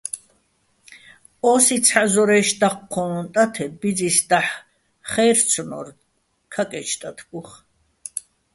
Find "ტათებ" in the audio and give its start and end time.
3.33-3.71